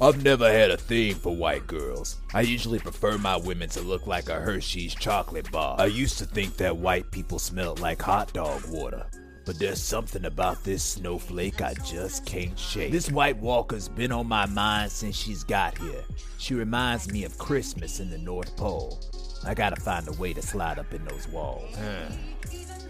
[0.00, 2.18] I've never had a thing for white girls.
[2.32, 5.74] I usually prefer my women to look like a Hershey's chocolate bar.
[5.76, 9.06] I used to think that white people smelled like hot dog water.
[9.44, 12.92] But there's something about this snowflake I just can't shake.
[12.92, 16.04] This White Walker's been on my mind since she's got here.
[16.36, 19.00] She reminds me of Christmas in the North Pole.
[19.44, 21.76] I gotta find a way to slide up in those walls.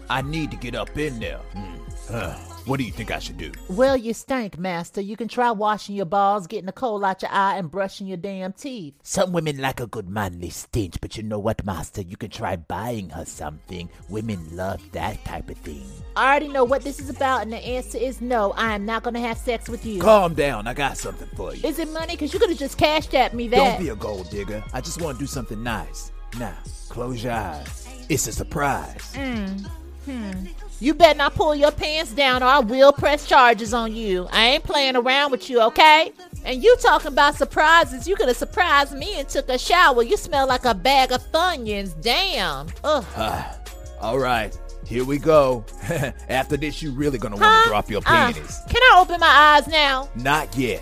[0.09, 1.37] I need to get up in there.
[1.53, 1.75] Hmm.
[2.09, 2.33] Huh.
[2.65, 3.51] What do you think I should do?
[3.67, 5.01] Well, you stink, master.
[5.01, 8.17] You can try washing your balls, getting the coal out your eye, and brushing your
[8.17, 8.95] damn teeth.
[9.03, 12.01] Some women like a good manly stench, but you know what, master?
[12.01, 13.89] You can try buying her something.
[14.07, 15.85] Women love that type of thing.
[16.15, 18.51] I already know what this is about, and the answer is no.
[18.51, 20.01] I am not gonna have sex with you.
[20.01, 20.67] Calm down.
[20.67, 21.67] I got something for you.
[21.67, 22.13] Is it money?
[22.13, 23.55] Because you could have just cashed at me that.
[23.55, 24.63] Don't be a gold digger.
[24.73, 26.11] I just want to do something nice.
[26.37, 26.55] Now,
[26.89, 27.87] close your eyes.
[28.09, 29.13] It's a surprise.
[29.15, 29.69] Mm.
[30.09, 30.45] Hmm.
[30.79, 34.27] You better not pull your pants down or I will press charges on you.
[34.31, 36.13] I ain't playing around with you, okay?
[36.45, 40.03] And you talking about surprises, you could have surprised me and took a shower.
[40.03, 42.01] You smell like a bag of Funyuns.
[42.01, 42.67] Damn.
[42.85, 43.05] Ugh.
[43.15, 43.43] Uh,
[44.01, 44.57] all right.
[44.87, 45.65] Here we go.
[46.29, 48.59] After this, you really gonna want to drop your Uh, panties.
[48.69, 50.09] can I open my eyes now?
[50.15, 50.81] Not yet.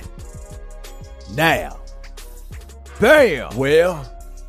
[1.34, 1.80] Now.
[3.02, 3.56] Bam!
[3.58, 4.06] Well,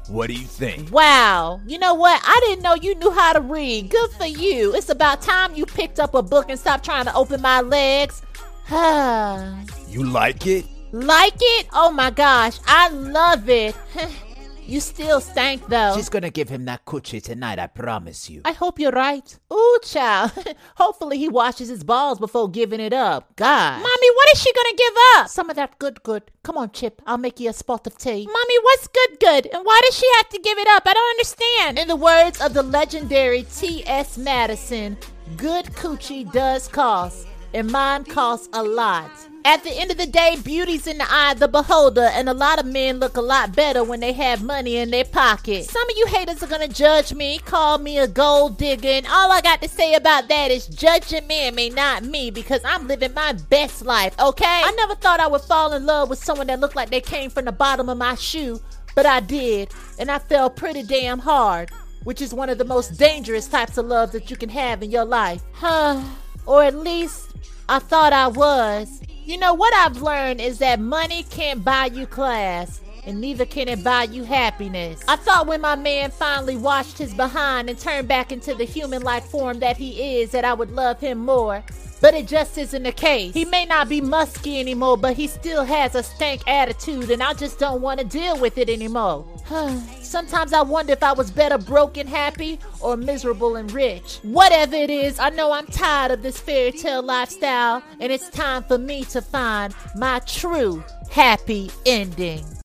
[0.09, 0.91] what do you think?
[0.91, 1.61] Wow.
[1.67, 2.21] You know what?
[2.25, 3.91] I didn't know you knew how to read.
[3.91, 4.75] Good for you.
[4.75, 8.23] It's about time you picked up a book and stopped trying to open my legs.
[9.89, 10.67] You like it?
[10.93, 11.67] like it?
[11.73, 12.59] Oh my gosh.
[12.67, 13.75] I love it.
[14.67, 15.95] you still stank though.
[15.97, 18.43] She's gonna give him that coochie tonight, I promise you.
[18.45, 19.39] I hope you're right.
[19.53, 20.33] Ooh, child.
[20.77, 23.35] Hopefully he washes his balls before giving it up.
[23.37, 23.79] God.
[23.81, 25.29] Mommy, what is she gonna give up?
[25.29, 26.23] Some of that good good.
[26.43, 27.01] Come on, Chip.
[27.07, 28.27] I'll make you a spot of tea.
[28.27, 29.47] Mommy, what's good good?
[29.47, 30.83] And why does she have to give it up?
[30.85, 31.79] I don't understand.
[31.79, 34.19] In the words of the legendary T.S.
[34.19, 34.99] Madison,
[35.39, 39.11] good coochie does cost, and mine costs a lot.
[39.49, 42.35] At the end of the day, beauty's in the eye of the beholder, and a
[42.35, 45.65] lot of men look a lot better when they have money in their pocket.
[45.65, 49.33] Some of you haters are gonna judge me, call me a gold digger, and all
[49.33, 52.87] I got to say about that is judge your man, may not me, because I'm
[52.87, 54.45] living my best life, okay?
[54.67, 57.31] I never thought I would fall in love with someone that looked like they came
[57.31, 58.61] from the bottom of my shoe,
[58.95, 61.71] but I did, and I fell pretty damn hard
[62.05, 64.91] which is one of the most dangerous types of love that you can have in
[64.91, 65.43] your life.
[65.53, 66.03] Huh.
[66.47, 67.33] Or at least
[67.69, 69.01] I thought I was.
[69.29, 72.81] You know what I've learned is that money can't buy you class.
[73.05, 75.03] And neither can it buy you happiness.
[75.07, 79.03] I thought when my man finally washed his behind and turned back into the human
[79.03, 81.63] like form that he is, that I would love him more.
[82.01, 83.35] But it just isn't the case.
[83.35, 87.35] He may not be musky anymore, but he still has a stank attitude, and I
[87.35, 89.27] just don't want to deal with it anymore.
[90.01, 94.21] Sometimes I wonder if I was better broke and happy or miserable and rich.
[94.23, 98.63] Whatever it is, I know I'm tired of this fairy tale lifestyle, and it's time
[98.65, 102.45] for me to find my true happy ending.